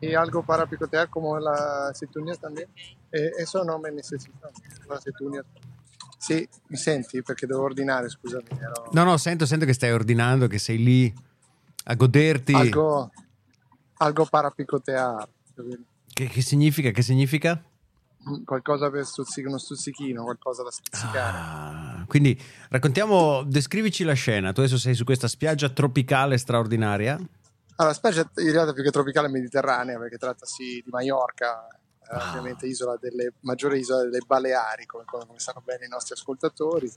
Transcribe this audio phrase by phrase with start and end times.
[0.00, 2.68] y algo para picotear como las aceitunias también.
[3.10, 4.50] Eh, eso no me necesito,
[4.88, 5.44] las aceitunias.
[6.18, 7.22] Sì, mi senti?
[7.22, 8.44] Perché devo ordinare, scusami.
[8.60, 8.90] Ero...
[8.92, 11.14] No, no, sento, sento che stai ordinando, che sei lì
[11.84, 12.54] a goderti.
[12.54, 13.10] Algo,
[13.98, 15.28] algo para picotear.
[16.12, 16.90] Che, che significa?
[16.90, 17.62] Che significa?
[18.44, 21.36] Qualcosa per stuzzicare, uno stuzzichino, qualcosa da stuzzicare.
[21.40, 22.38] Ah, quindi
[22.68, 24.52] raccontiamo, descrivici la scena.
[24.52, 27.18] Tu adesso sei su questa spiaggia tropicale straordinaria.
[27.80, 32.28] Allora, spiaggia in realtà più che tropicale mediterranea, perché trattasi di Maiorca, eh, ah.
[32.30, 36.90] ovviamente isola delle, maggiore isola delle Baleari, come, come sanno bene i nostri ascoltatori.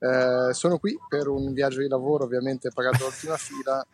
[0.00, 3.86] Eh, sono qui per un viaggio di lavoro, ovviamente pagato l'ultima fila,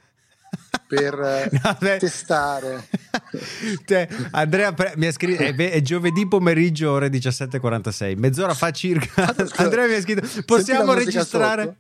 [0.88, 2.88] per eh, no, testare.
[3.84, 9.34] Cioè, Andrea mi ha scritto, è, è, giovedì pomeriggio ore 17.46, mezz'ora fa circa.
[9.56, 11.76] Andrea mi ha scritto, possiamo registrare?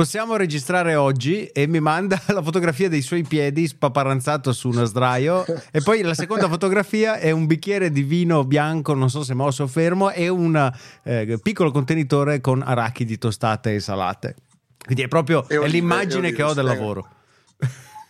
[0.00, 5.44] Possiamo registrare oggi e mi manda la fotografia dei suoi piedi spaparanzato su uno sdraio
[5.70, 9.64] e poi la seconda fotografia è un bicchiere di vino bianco, non so se mosso
[9.64, 14.36] o fermo, e un eh, piccolo contenitore con arachidi tostate e salate.
[14.82, 17.06] Quindi è proprio è l'immagine che ho del lavoro.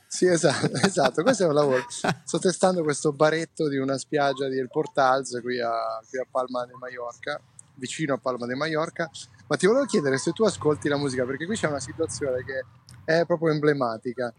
[0.06, 1.84] Sì, esatto, esatto, questo è un lavoro.
[1.88, 5.72] Sto testando questo baretto di una spiaggia di El Portals qui a,
[6.08, 7.40] qui a Palma de Mallorca,
[7.74, 9.10] vicino a Palma de Mallorca
[9.50, 12.64] ma ti volevo chiedere se tu ascolti la musica, perché qui c'è una situazione che
[13.04, 14.32] è proprio emblematica.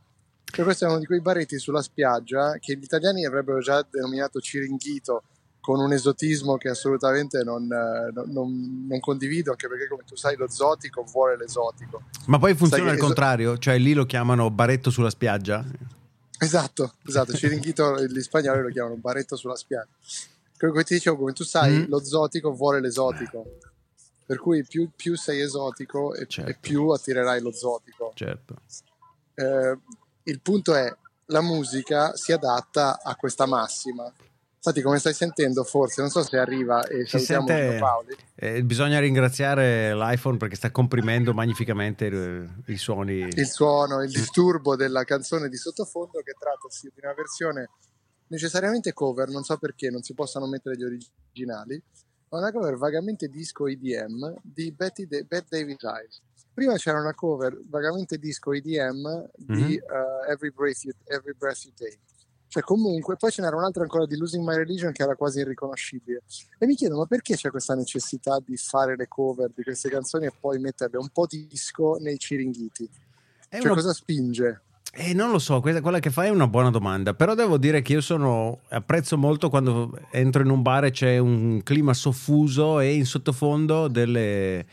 [0.46, 4.40] Cioè, questo è uno di quei baretti sulla spiaggia che gli italiani avrebbero già denominato
[4.40, 5.24] ciringhito,
[5.60, 10.50] con un esotismo che assolutamente non, non, non, condivido, anche perché come tu sai lo
[10.50, 12.04] zotico vuole l'esotico.
[12.28, 15.64] Ma poi funziona al contrario, cioè lì lo chiamano baretto sulla spiaggia?
[16.40, 19.90] Esatto, esatto, ciringhito gli spagnoli lo chiamano baretto sulla spiaggia.
[20.58, 21.90] Come ti dicevo, come tu sai, mm.
[21.90, 23.58] lo zotico vuole l'esotico
[24.32, 26.52] per cui più, più sei esotico e, certo.
[26.52, 28.14] e, più attirerai lo zotico.
[28.16, 28.62] Certo.
[29.34, 29.78] Eh,
[30.24, 30.90] il punto è,
[31.26, 34.10] la musica si adatta a questa massima.
[34.56, 38.16] Infatti, come stai sentendo, forse non so se arriva e si sente, Paoli.
[38.36, 43.28] Eh, bisogna ringraziare l'iPhone perché sta comprimendo magnificamente i, i suoni.
[43.36, 47.70] Il suono, il disturbo della canzone di sottofondo che trattasi di una versione
[48.28, 51.84] necessariamente cover, non so perché non si possano mettere gli originali,
[52.38, 56.22] una cover vagamente disco EDM di Betty De- Bette Davis Eyes.
[56.54, 59.70] Prima c'era una cover vagamente disco EDM di mm-hmm.
[59.70, 62.00] uh, Every, Breath you, Every Breath You Take.
[62.48, 66.24] Cioè, comunque, poi ce n'era un'altra ancora di Losing My Religion che era quasi irriconoscibile.
[66.58, 70.26] E mi chiedo, ma perché c'è questa necessità di fare le cover di queste canzoni
[70.26, 72.90] e poi metterle un po' disco nei ciringhiti?
[73.48, 73.76] È cioè, una...
[73.76, 74.62] cosa spinge?
[74.94, 77.82] Eh, non lo so, quella, quella, che fai è una buona domanda, però devo dire
[77.82, 82.82] che io sono, apprezzo molto quando entro in un bar e c'è un clima soffuso
[82.82, 84.66] e in sottofondo delle,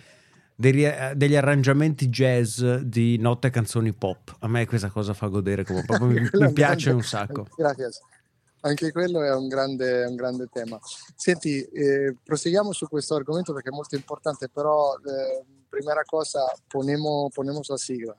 [0.57, 0.85] degli,
[1.15, 4.35] degli, arrangiamenti jazz di notte canzoni pop.
[4.41, 7.47] A me questa cosa fa godere, come proprio mi, mi piace grande, un sacco.
[7.57, 7.91] Grazie.
[8.63, 10.81] Anche quello è un grande, un grande tema.
[11.15, 17.33] Senti, eh, proseguiamo su questo argomento perché è molto importante, però eh, primera cosa, ponemos,
[17.33, 18.17] ponemos la sigla.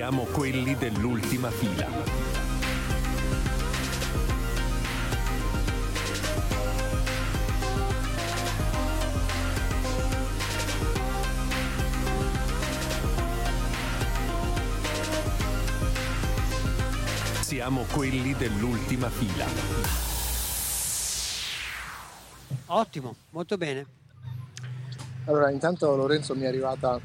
[0.00, 1.86] Siamo quelli dell'ultima fila.
[17.42, 19.44] Siamo quelli dell'ultima fila.
[22.68, 23.86] Ottimo, molto bene.
[25.26, 26.98] Allora, intanto Lorenzo mi è arrivata,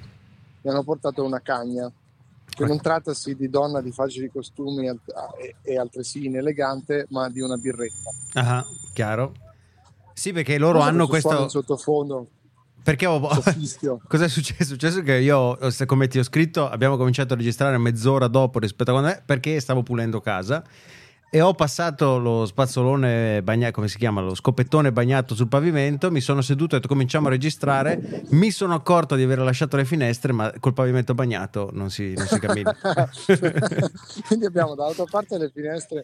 [0.61, 1.91] mi hanno portato una cagna
[2.47, 4.97] che non trattasi di donna di facili costumi e,
[5.61, 8.09] e altresì inelegante, ma di una birretta.
[8.33, 9.33] Ah, chiaro.
[10.13, 12.29] Sì, perché loro Cosa hanno questo sottofondo.
[12.81, 13.19] Perché ho...
[14.07, 14.61] cosa è successo?
[14.61, 18.91] È successo che io, come ti ho scritto, abbiamo cominciato a registrare mezz'ora dopo rispetto
[18.91, 20.63] a quando è, perché stavo pulendo casa
[21.29, 26.21] e ho passato lo spazzolone bagnato, come si chiama, lo scopettone bagnato sul pavimento, mi
[26.21, 29.85] sono seduto e ho detto cominciamo a registrare, mi sono accorto di aver lasciato le
[29.85, 32.75] finestre, ma col pavimento bagnato non si, non si cammina.
[34.27, 36.03] quindi abbiamo dall'altra parte le finestre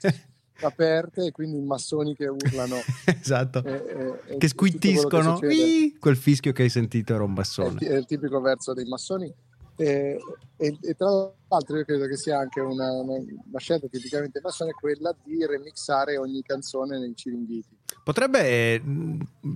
[0.62, 2.78] aperte e quindi i massoni che urlano.
[3.06, 3.64] esatto.
[3.64, 5.40] E, e, che squittiscono.
[5.40, 7.80] Che quel fischio che hai sentito era un bassone.
[7.80, 9.34] È, è il tipico verso dei massoni
[9.84, 10.18] e,
[10.58, 11.10] e, e, tra
[11.48, 13.20] l'altro io credo che sia anche una, una,
[13.58, 17.78] scelta tipicamente massone quella di remixare ogni canzone nei ciringhiti.
[18.04, 18.82] Potrebbe,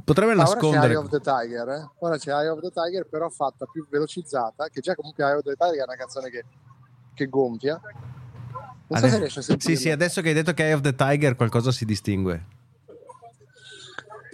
[0.04, 0.77] potrebbe ah, nascondere...
[0.77, 1.89] Ora c'è Eye of the Tiger, eh?
[2.00, 5.44] ora c'è Eye of the Tiger però fatta più velocizzata, che già comunque Eye of
[5.44, 6.44] the Tiger è una canzone che
[7.16, 7.81] che gonfia.
[8.88, 9.75] Non so se riesci a sentire.
[9.75, 12.45] Sì, sì, adesso che hai detto che Eye of the Tiger qualcosa si distingue.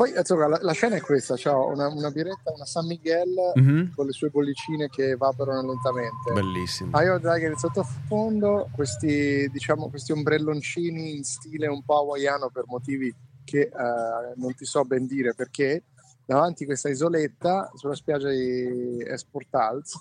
[0.02, 3.94] Poi insomma, la, la, scena è questa: c'è una, una, birretta, una San Miguel mm-hmm.
[3.94, 6.34] con le sue bollicine che evaporano lentamente.
[6.34, 6.90] Bellissimo.
[6.98, 13.14] The Tiger in sottofondo, questi, diciamo, questi ombrelloncini in stile un po' hawaiano per motivi
[13.44, 15.84] che uh, non ti so ben dire perché.
[16.26, 19.94] Davanti a questa isoletta sulla spiaggia di Esportals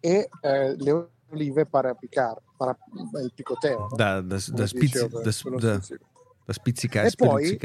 [0.00, 2.76] e eh, le olive para picar, para
[3.22, 3.88] il picoteo.
[3.94, 5.80] Da, da, da, spizzi, da,
[6.46, 7.08] da, spizzicare.
[7.08, 7.58] E poi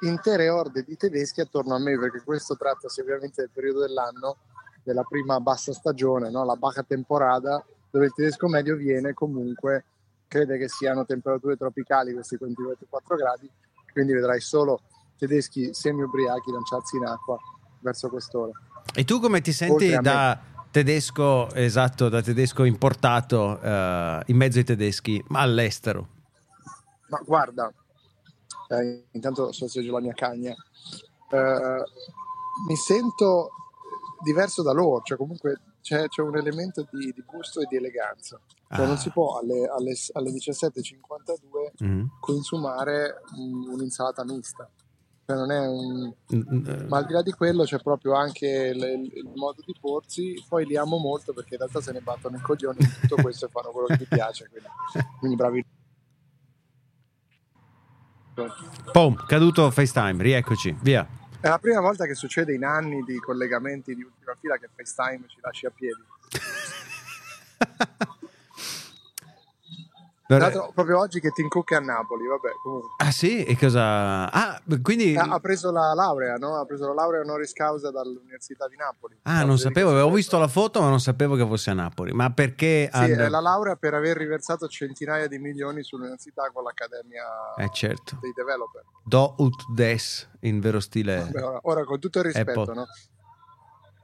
[0.00, 4.36] intere orde di tedeschi attorno a me, perché questo trattasi ovviamente del periodo dell'anno
[4.82, 6.44] della prima bassa stagione, no?
[6.44, 9.84] la baja temporada, dove il tedesco medio viene comunque,
[10.26, 13.50] crede che siano temperature tropicali questi 24 gradi,
[13.92, 14.80] quindi vedrai solo
[15.18, 17.36] tedeschi semi-ubriachi lanciarsi in acqua
[17.80, 18.52] verso quest'ora.
[18.94, 20.38] E tu come ti senti da
[20.70, 26.08] tedesco, esatto, da tedesco importato uh, in mezzo ai tedeschi, ma all'estero?
[27.08, 27.72] Ma guarda,
[28.68, 30.54] eh, intanto sorseggio la mia cagna,
[31.30, 31.82] eh,
[32.66, 33.50] mi sento
[34.22, 38.38] diverso da loro, cioè comunque c'è, c'è un elemento di, di, gusto e di eleganza.
[38.68, 38.86] Cioè ah.
[38.86, 42.04] non si può alle, alle, alle 17.52 mm.
[42.20, 44.68] consumare un, un'insalata mista.
[45.24, 46.14] Cioè non è un...
[46.88, 50.66] Ma al di là di quello c'è proprio anche le, il modo di porsi, poi
[50.66, 53.48] li amo molto perché in realtà se ne battono i coglioni in tutto questo e
[53.48, 54.68] fanno quello che mi piace, quindi,
[55.18, 55.66] quindi bravi.
[58.92, 61.06] Pom, caduto FaceTime, rieccoci, via.
[61.40, 65.24] È la prima volta che succede in anni di collegamenti di ultima fila che FaceTime
[65.28, 66.02] ci lasci a piedi.
[70.36, 72.90] Dato proprio oggi che Tim Cook è a Napoli, vabbè, comunque.
[72.98, 73.44] Ah sì?
[73.44, 74.30] E cosa...
[74.30, 75.16] Ah, quindi...
[75.16, 76.56] Ha, ha preso la laurea, no?
[76.56, 79.18] Ha preso la laurea honoris causa dall'Università di Napoli.
[79.22, 82.12] Ah, non sapevo, avevo visto la foto ma non sapevo che fosse a Napoli.
[82.12, 82.90] Ma perché...
[82.92, 83.16] Sì, and...
[83.16, 88.18] è la laurea per aver riversato centinaia di milioni sull'università con l'Accademia eh, certo.
[88.20, 88.82] dei developer.
[89.04, 91.20] Do ut des, in vero stile...
[91.20, 92.74] Vabbè, ora, ora, con tutto il rispetto, Apple.
[92.74, 92.86] no?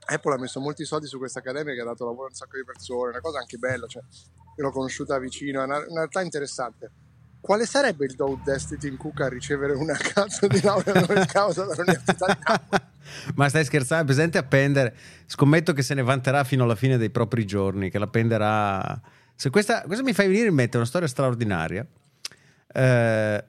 [0.06, 2.56] Apple ha messo molti soldi su questa accademia che ha dato lavoro a un sacco
[2.56, 4.02] di persone, una cosa anche bella, cioè
[4.56, 6.90] l'ho conosciuta vicino, è una, una realtà interessante.
[7.40, 11.64] Quale sarebbe il Dow Destiny Tim Cook a ricevere una cazzo di laurea in causa
[11.64, 12.80] dall'Università di?
[13.36, 14.06] Ma stai scherzando?
[14.06, 14.96] Presente appendere?
[15.26, 19.00] Scommetto che se ne vanterà fino alla fine dei propri giorni, che la appenderà...
[19.34, 21.86] Se questa, questa mi fa venire in mente una storia straordinaria.
[22.72, 23.44] Eh,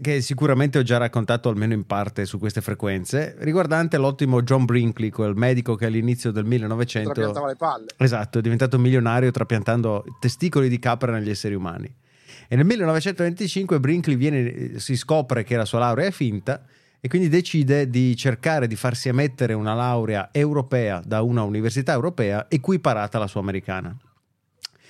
[0.00, 5.10] che sicuramente ho già raccontato almeno in parte su queste frequenze, riguardante l'ottimo John Brinkley,
[5.10, 7.86] quel medico che all'inizio del 1900 trapiantava le palle.
[7.96, 11.92] Esatto, è diventato milionario trapiantando testicoli di capra negli esseri umani.
[12.48, 16.64] E nel 1925 Brinkley viene, si scopre che la sua laurea è finta
[17.00, 22.46] e quindi decide di cercare di farsi emettere una laurea europea da una università europea
[22.48, 23.96] equiparata alla sua americana.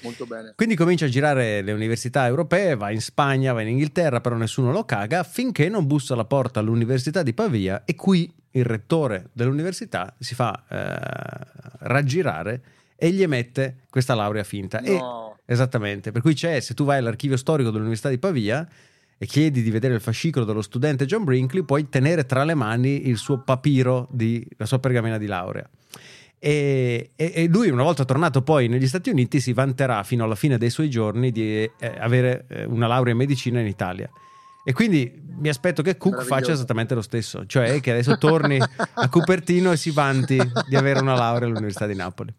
[0.07, 0.53] Molto bene.
[0.55, 4.71] Quindi comincia a girare le università europee, va in Spagna, va in Inghilterra, però nessuno
[4.71, 10.15] lo caga finché non bussa alla porta all'Università di Pavia e qui il rettore dell'università
[10.19, 12.63] si fa eh, raggirare
[12.97, 14.81] e gli emette questa laurea finta.
[14.81, 15.37] No.
[15.45, 18.67] E, esattamente, per cui c'è, se tu vai all'archivio storico dell'Università di Pavia
[19.19, 23.09] e chiedi di vedere il fascicolo dello studente John Brinkley, puoi tenere tra le mani
[23.09, 25.69] il suo papiro, di, la sua pergamena di laurea.
[26.39, 30.59] E, e, lui una volta tornato poi negli Stati Uniti si vanterà fino alla fine
[30.59, 34.11] dei suoi giorni di eh, avere eh, una laurea in medicina in Italia.
[34.69, 39.09] E quindi mi aspetto che Cook faccia esattamente lo stesso, cioè che adesso torni a
[39.09, 42.35] Cupertino e si vanti di avere una laurea all'Università di Napoli.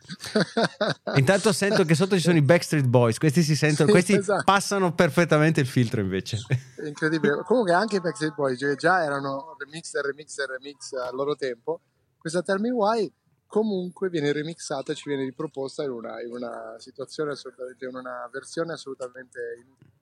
[1.15, 4.43] Intanto sento che sotto ci sono i Backstreet Boys, questi si sentono, sì, questi esatto.
[4.43, 6.39] passano perfettamente il filtro invece.
[6.85, 7.43] Incredibile.
[7.45, 11.79] Comunque anche i Backstreet Boys, cioè già erano remix, remix, remix al loro tempo.
[12.17, 13.09] Questa Tell Me Why
[13.47, 18.29] comunque viene remixata e ci viene riproposta in una, in una situazione assolutamente, in una
[18.31, 19.95] versione assolutamente inutile.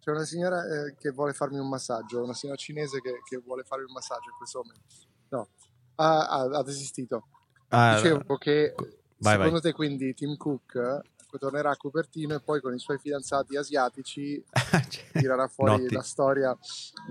[0.00, 3.64] C'è una signora eh, che vuole farmi un massaggio, una signora cinese che, che vuole
[3.64, 4.84] farmi un massaggio in questo momento.
[5.28, 5.48] No,
[5.96, 7.28] ha, ha, ha desistito.
[7.68, 8.74] Ah, Dicevo che
[9.18, 9.60] vai, secondo vai.
[9.60, 11.02] te quindi Tim Cook
[11.38, 14.42] tornerà a Cupertino e poi con i suoi fidanzati asiatici
[14.88, 15.94] cioè, tirerà fuori Notti.
[15.94, 16.58] la storia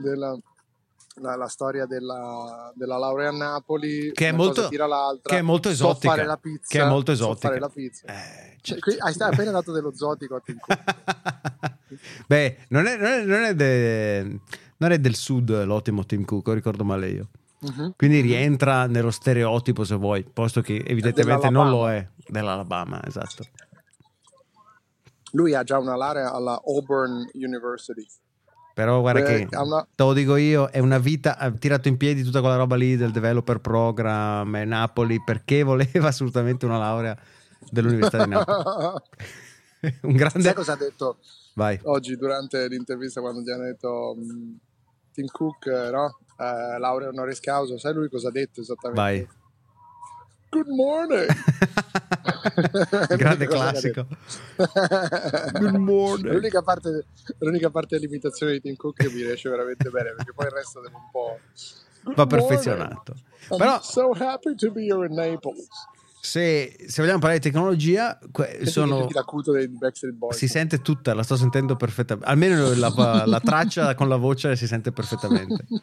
[0.02, 0.38] della,
[1.20, 6.10] la, la storia della, della, laurea a Napoli, che è, molto, che è molto esotica.
[6.10, 7.40] So fare la pizza, che è molto esotica.
[7.40, 8.06] So fare la pizza.
[8.08, 10.58] Eh, cioè, Qui, hai appena dato dello zotico a Tim
[12.28, 14.40] Beh, non è, non, è, non, è de,
[14.78, 17.30] non è, del sud l'ottimo Tim Cook, ricordo male io.
[17.62, 17.94] Uh-huh.
[17.96, 23.44] Quindi rientra nello stereotipo se vuoi, posto che evidentemente non lo è dell'Alabama, esatto.
[25.32, 28.06] Lui ha già una laurea alla Auburn University.
[28.80, 29.86] Però guarda Beh, che, una...
[29.94, 32.96] te lo dico io, è una vita, ha tirato in piedi tutta quella roba lì
[32.96, 37.14] del developer program e Napoli perché voleva assolutamente una laurea
[37.72, 38.64] dell'Università di Napoli.
[40.04, 40.42] un grande...
[40.44, 41.18] Sai cosa ha detto
[41.56, 41.78] Vai.
[41.84, 44.58] oggi durante l'intervista quando gli hanno detto um,
[45.12, 46.20] Tim Cook, no?
[46.38, 49.02] Uh, laurea honoris causa, sai lui cosa ha detto esattamente?
[49.02, 49.28] Vai.
[50.60, 51.26] Good morning!
[53.16, 54.06] grande classico.
[55.54, 56.34] Good morning.
[56.34, 57.06] L'unica parte,
[57.38, 60.82] l'unica parte dell'imitazione di Tim Cook che mi riesce veramente bene perché poi il resto
[60.82, 61.40] devo un po'...
[62.04, 63.16] Good Va perfezionato.
[63.48, 65.66] Però I'm so happy to be here in Naples.
[66.20, 69.08] se, se vogliamo parlare di tecnologia, que- sono...
[70.32, 72.30] Si sente tutta, la sto sentendo perfettamente.
[72.30, 75.66] Almeno la, la traccia con la voce si sente perfettamente.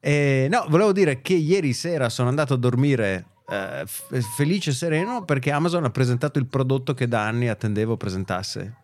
[0.00, 4.72] Eh, no, volevo dire che ieri sera sono andato a dormire eh, f- felice e
[4.74, 8.74] sereno perché Amazon ha presentato il prodotto che da anni attendevo presentasse,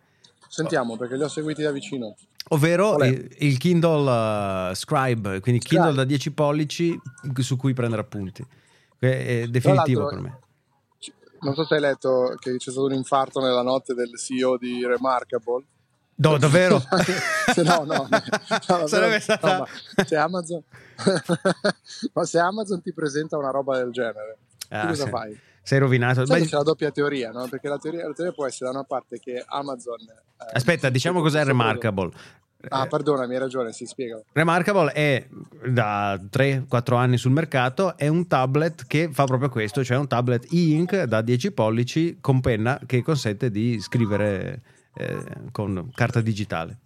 [0.47, 2.15] Sentiamo perché li ho seguiti da vicino.
[2.49, 3.07] ovvero è?
[3.07, 5.83] il, il Kindle eh, Scribe, quindi Scribe.
[5.83, 6.99] Kindle da 10 pollici
[7.39, 8.45] su cui prendere appunti.
[8.97, 10.39] Che è definitivo per me.
[11.41, 14.85] Non so se hai letto che c'è stato un infarto nella notte del CEO di
[14.85, 15.63] Remarkable.
[16.15, 16.79] No, davvero?
[17.53, 19.57] Se no, no, no, Sarebbe stata...
[19.57, 19.67] no,
[20.05, 20.63] se Amazon...
[22.13, 24.37] ma se Amazon ti presenta una roba del genere,
[24.69, 25.09] Ah, cosa sì.
[25.09, 25.39] fai?
[25.61, 26.25] Sei rovinato.
[26.25, 27.47] Sai Beh, c'è la doppia teoria, no?
[27.47, 29.99] Perché la teoria, la teoria può essere da una parte che Amazon...
[30.01, 32.11] eh, aspetta, diciamo cos'è Remarkable.
[32.69, 34.19] Ah, perdonami, hai ragione, si spiega.
[34.31, 35.27] Remarkable è
[35.67, 40.51] da 3-4 anni sul mercato, è un tablet che fa proprio questo, cioè un tablet
[40.51, 44.61] e-ink da 10 pollici con penna che consente di scrivere
[44.95, 46.79] eh, con carta digitale.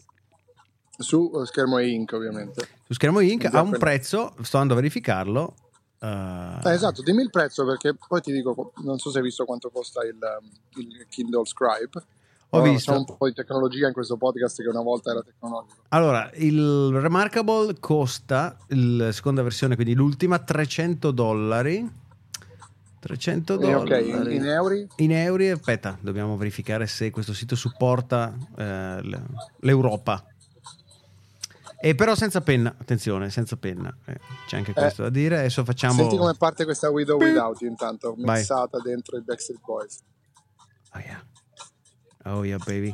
[0.97, 2.67] Su eh, schermo e ink, ovviamente.
[2.85, 5.55] Su schermo ink Già ha un prezzo, sto andando a verificarlo.
[6.01, 9.45] Eh, Eh, esatto, dimmi il prezzo perché poi ti dico, non so se hai visto
[9.45, 10.49] quanto costa il, um,
[10.81, 12.03] il Kindle Scribe.
[12.51, 12.93] Ho Ora, visto.
[12.93, 15.81] Un po' di tecnologia in questo podcast che una volta era tecnologico.
[15.89, 21.87] Allora, il Remarkable costa, la seconda versione, quindi l'ultima, 300 dollari.
[22.99, 24.09] 300 Eh, dollari.
[24.09, 24.73] in, in euro?
[24.97, 29.19] In euro, aspetta, dobbiamo verificare se questo sito supporta eh,
[29.59, 30.25] l'Europa.
[31.81, 33.95] E però senza penna, attenzione, senza penna.
[34.05, 35.39] Eh, c'è anche questo da dire.
[35.39, 35.93] Adesso facciamo.
[35.93, 38.37] Senti come parte questa With or Without You intanto, Vai.
[38.39, 39.99] mixata dentro i Backstreet Boys.
[40.95, 41.23] Oh yeah.
[42.25, 42.93] Oh yeah, baby.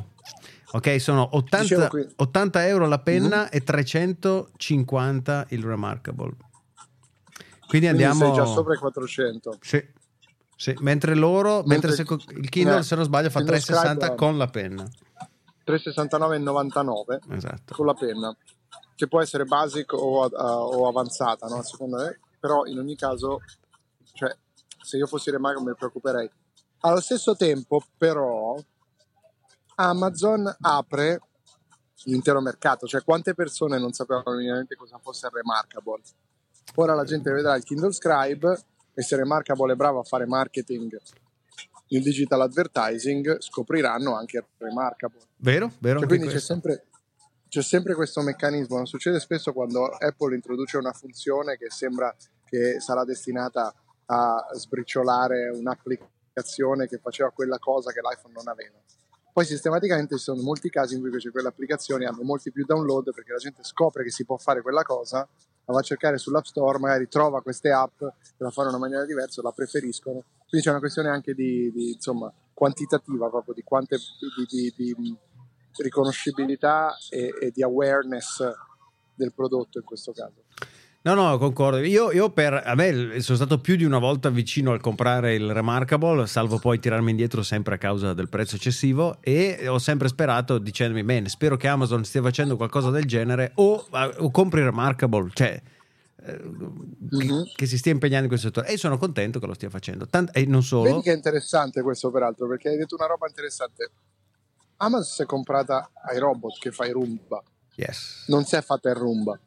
[0.72, 3.48] Ok, sono 80, Dicevo qui- 80 euro la penna Mhm.
[3.50, 6.34] e 350 il Remarkable.
[7.66, 8.18] Quindi Quindi andiamo.
[8.26, 9.58] sei già sopra i 400.
[9.60, 9.84] Sì.
[10.58, 14.06] Sì, Mentre loro, mentre, Mentre- se il Kindle, eh, se non sbaglio, fa Kindle 360
[14.06, 14.88] Scribe- con la penna.
[15.64, 17.74] 369,99 Esatto.
[17.74, 18.34] con la penna,
[18.94, 21.62] che può essere basic o, a- o avanzata, no?
[21.62, 23.40] secondo me, però in ogni caso,
[24.12, 24.34] cioè,
[24.82, 26.30] se io fossi Remark mi preoccuperei.
[26.80, 28.56] Allo stesso tempo, però,
[29.76, 31.20] Amazon apre
[32.04, 36.02] l'intero mercato, cioè quante persone non sapevano minimamente cosa fosse il Remarkable.
[36.76, 38.64] Ora la gente vedrà il Kindle Scribe
[38.94, 40.96] e se Remarkable è bravo a fare marketing,
[41.88, 45.20] il digital advertising, scopriranno anche il Remarkable.
[45.36, 45.72] Vero?
[45.78, 45.98] Vero?
[46.00, 46.86] Cioè, quindi c'è sempre,
[47.56, 48.84] c'è sempre questo meccanismo.
[48.84, 53.74] Succede spesso quando Apple introduce una funzione che sembra che sarà destinata
[54.06, 58.76] a sbriciolare un'applicazione che faceva quella cosa che l'iPhone non aveva.
[59.32, 63.14] Poi sistematicamente ci sono molti casi in cui invece quelle applicazioni hanno molti più download
[63.14, 65.26] perché la gente scopre che si può fare quella cosa,
[65.64, 68.84] la va a cercare sull'App Store, magari trova queste app che la fanno in una
[68.84, 70.24] maniera diversa, la preferiscono.
[70.46, 73.96] Quindi c'è una questione anche di, di, insomma, quantitativa, proprio di quante
[74.46, 75.16] di- di
[75.82, 78.42] riconoscibilità e, e di awareness
[79.14, 80.44] del prodotto in questo caso.
[81.02, 81.78] No, no, concordo.
[81.78, 86.26] Io, io per me sono stato più di una volta vicino al comprare il Remarkable,
[86.26, 89.18] salvo poi tirarmi indietro sempre a causa del prezzo eccessivo.
[89.20, 93.86] E ho sempre sperato, dicendomi, bene, spero che Amazon stia facendo qualcosa del genere, o,
[94.18, 95.62] o compri il Remarkable, cioè
[96.24, 97.44] eh, Mhm.
[97.44, 98.66] che, che si stia impegnando in questo settore.
[98.68, 100.08] E sono contento che lo stia facendo.
[100.08, 100.90] Tant- e non solo.
[100.90, 103.90] Vedi che è interessante questo peraltro, perché hai detto una roba interessante.
[104.78, 107.42] Amazon si è comprata ai robot che fa i Roomba,
[107.76, 108.24] Yes.
[108.28, 109.38] non si è fatta il Roomba.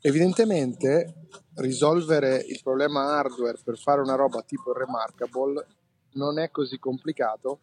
[0.00, 1.14] Evidentemente
[1.54, 5.66] risolvere il problema hardware per fare una roba tipo Remarkable
[6.12, 7.60] non è così complicato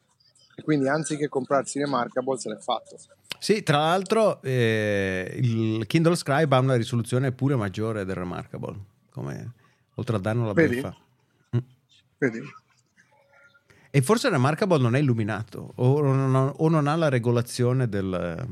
[0.56, 2.98] e quindi anziché comprarsi Remarkable se l'è fatto.
[3.38, 8.76] Sì, tra l'altro eh, il Kindle Scribe ha una risoluzione pure maggiore del Remarkable,
[9.12, 9.54] come
[9.96, 10.76] oltre al danno la Vedi?
[10.76, 10.96] beffa.
[12.18, 12.40] Vedi?
[13.94, 18.48] E forse Remarkable non è illuminato o non ha, o non ha la regolazione del-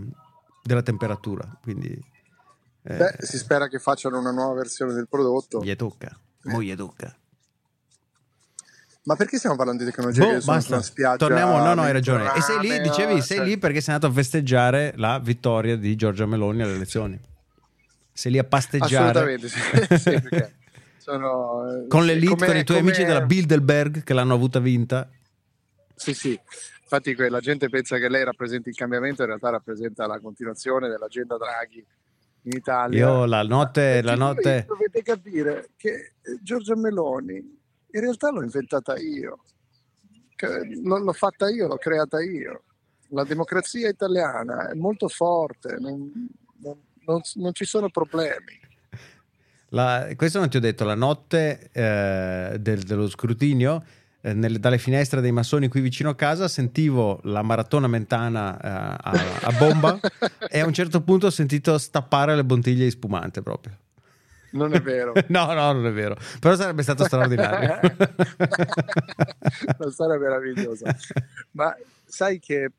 [0.62, 1.88] della temperatura, quindi
[2.84, 5.62] eh, Beh, si spera che facciano una nuova versione del prodotto.
[5.64, 7.16] gli tocca, mo gli tocca.
[9.04, 10.26] Ma perché stiamo parlando di tecnologia?
[10.26, 10.82] Boh, basta.
[11.18, 12.32] Torniamo, no, no, hai ragione.
[12.36, 15.96] E sei lì, dicevi, sei cioè- lì perché sei andato a festeggiare la vittoria di
[15.96, 17.20] Giorgia Meloni alle elezioni.
[18.12, 19.60] Sei lì a pasteggiare Assolutamente, sì,
[19.98, 20.56] sì, perché
[21.00, 25.10] sono, con l'elite, come- con i tuoi come- amici della Bilderberg che l'hanno avuta vinta.
[26.00, 26.40] Sì, sì,
[26.82, 31.36] infatti la gente pensa che lei rappresenti il cambiamento, in realtà rappresenta la continuazione dell'agenda
[31.36, 31.86] Draghi
[32.44, 33.06] in Italia.
[33.06, 34.02] Io la notte...
[34.02, 34.64] La notte...
[34.66, 39.44] Dovete capire che Giorgia Meloni in realtà l'ho inventata io,
[40.84, 42.64] l'ho fatta io, l'ho creata io.
[43.10, 46.10] La democrazia italiana è molto forte, non,
[46.62, 48.58] non, non, non ci sono problemi.
[49.72, 53.84] La, questo non ti ho detto, la notte eh, del, dello scrutinio
[54.22, 58.68] eh, nelle, dalle finestre dei massoni qui vicino a casa sentivo la maratona mentana eh,
[59.02, 59.98] a, a, bomba
[60.50, 63.78] e a un certo punto ho sentito stappare le bottiglie di spumante proprio.
[64.52, 65.14] Non è vero.
[65.30, 66.18] no, no, non è vero.
[66.40, 67.80] Però sarebbe stato straordinario.
[69.78, 70.96] La storia meravigliosa.
[71.52, 72.72] Ma sai che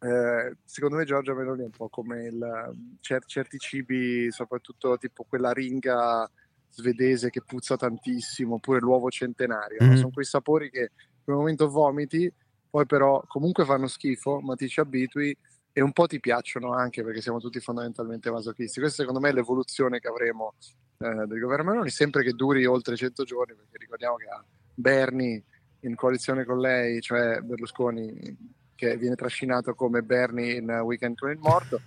[0.00, 5.24] eh, secondo me Giorgia Meloni è un po' come il, cer- certi cibi, soprattutto tipo
[5.28, 6.28] quella ringa
[6.72, 9.78] svedese che puzza tantissimo, oppure l'uovo centenario.
[9.82, 9.88] Mm.
[9.88, 9.96] No?
[9.96, 12.32] Sono quei sapori che in quel momento vomiti,
[12.68, 15.36] poi però comunque fanno schifo, ma ti ci abitui
[15.74, 18.80] e un po' ti piacciono anche perché siamo tutti fondamentalmente masochisti.
[18.80, 20.54] Questa secondo me è l'evoluzione che avremo
[20.98, 25.42] eh, del governo Meloni, sempre che duri oltre 100 giorni, perché ricordiamo che ha Bernie
[25.80, 31.38] in coalizione con lei, cioè Berlusconi che viene trascinato come Bernie in Weekend con il
[31.38, 31.80] morto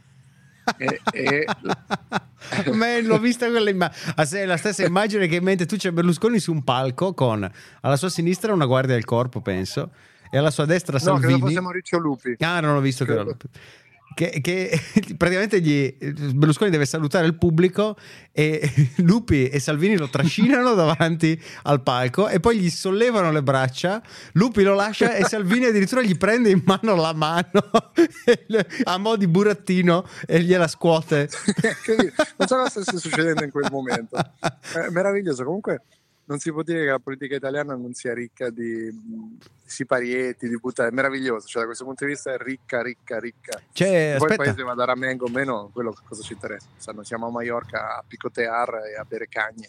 [0.77, 1.45] e, e...
[2.73, 4.13] Man, l'ho vista quella immagine.
[4.15, 7.49] Ah, la stessa immagine che mentre tu c'è Berlusconi su un palco con
[7.81, 9.91] alla sua sinistra una guardia del corpo, penso,
[10.29, 11.31] e alla sua destra Salvini.
[11.31, 12.35] No, credo fosse Maurizio Lupi.
[12.39, 13.23] Ah, non ho visto credo.
[13.23, 13.59] che era Lupi
[14.13, 14.79] che, che
[15.17, 15.93] praticamente gli,
[16.33, 17.97] Berlusconi deve salutare il pubblico
[18.31, 24.01] e Lupi e Salvini lo trascinano davanti al palco e poi gli sollevano le braccia,
[24.33, 27.63] Lupi lo lascia e Salvini addirittura gli prende in mano la mano
[28.83, 31.29] a mo' di burattino e gliela scuote.
[32.37, 34.17] non so cosa stesse succedendo in quel momento.
[34.17, 35.81] È meraviglioso, comunque
[36.25, 38.89] non si può dire che la politica italiana non sia ricca di
[39.63, 43.59] siparietti, di buttare, è meraviglioso, cioè da questo punto di vista è ricca, ricca, ricca.
[43.71, 44.33] Cioè, Poi aspetta.
[44.33, 47.97] il paese va da Ramengo o meno, quello cosa ci interessa, Sanno, siamo a Mallorca
[47.97, 49.67] a picotear e a bere cagne.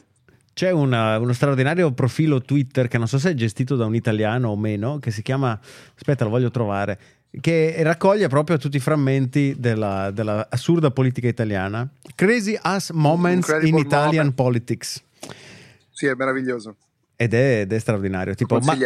[0.52, 4.48] C'è una, uno straordinario profilo Twitter che non so se è gestito da un italiano
[4.48, 5.59] o meno, che si chiama,
[5.94, 6.98] aspetta lo voglio trovare,
[7.40, 11.87] che raccoglie proprio tutti i frammenti della, della assurda politica italiana.
[12.14, 14.35] Crazy Ass Moments in Italian moment.
[14.35, 15.04] Politics.
[15.96, 16.76] Sì, è meraviglioso.
[17.16, 18.35] Ed è, ed è straordinario.
[18.35, 18.76] Tipo, Ma-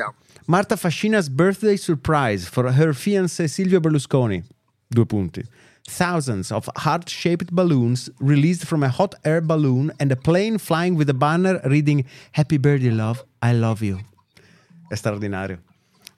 [0.46, 4.40] Marta Fascina's birthday surprise for her fiancé Silvio Berlusconi.
[4.86, 5.44] Due punti.
[5.82, 11.08] Thousands of heart-shaped balloons released from a hot air balloon and a plane flying with
[11.08, 13.98] a banner reading Happy birthday love, I love you.
[14.86, 15.62] È straordinario.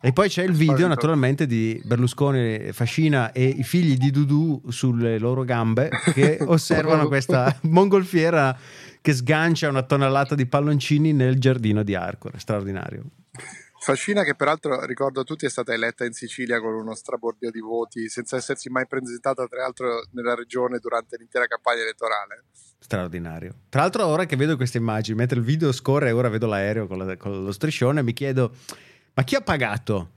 [0.04, 5.16] E poi c'è il video naturalmente di Berlusconi, Fascina e i figli di Dudu sulle
[5.18, 8.58] loro gambe che osservano questa mongolfiera
[9.02, 12.38] che sgancia una tonnellata di palloncini nel giardino di Arcore.
[12.38, 13.02] Straordinario.
[13.78, 17.58] Fascina che peraltro ricordo a tutti è stata eletta in Sicilia con uno strabordio di
[17.58, 22.44] voti senza essersi mai presentata tra l'altro nella regione durante l'intera campagna elettorale.
[22.78, 23.54] Straordinario.
[23.68, 26.86] Tra l'altro ora che vedo queste immagini, mentre il video scorre e ora vedo l'aereo
[26.86, 28.54] con, la, con lo striscione, mi chiedo
[29.14, 30.10] ma chi ha pagato?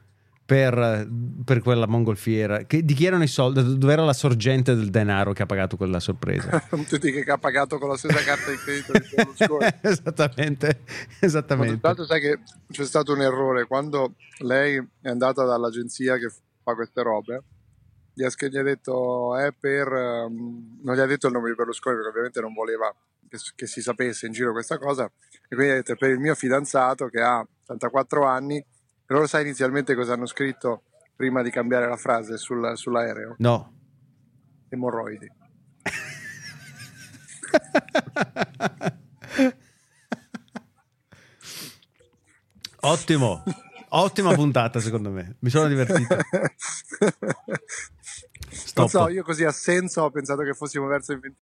[0.46, 1.10] Per,
[1.44, 2.66] per quella mongolfiera.
[2.66, 3.78] Che, di chi erano i soldi?
[3.78, 6.62] Dove era la sorgente del denaro che ha pagato quella sorpresa?
[6.88, 9.66] Tutti che ha pagato con la stessa carta di credito di Berlusconi.
[9.82, 10.82] esattamente,
[11.20, 11.80] esattamente.
[11.80, 16.32] Tanto sai che c'è stato un errore quando lei è andata dall'agenzia che
[16.62, 17.44] fa queste robe.
[18.14, 21.56] Gli ha, gli ha detto è per um, non gli ha detto il nome di
[21.56, 22.94] Berlusconi perché ovviamente non voleva
[23.28, 26.34] che, che si sapesse in giro questa cosa e quindi ha detto per il mio
[26.34, 28.66] fidanzato che ha 84 anni
[29.08, 30.84] loro sai inizialmente cosa hanno scritto
[31.16, 33.36] prima di cambiare la frase sul, sull'aereo?
[33.40, 33.74] No.
[34.70, 35.32] Emorroidi.
[42.82, 43.44] Ottimo.
[43.90, 45.36] Ottima puntata secondo me.
[45.40, 46.18] Mi sono divertito.
[48.50, 48.78] Stop.
[48.78, 51.20] Non so, io così a senso ho pensato che fossimo verso il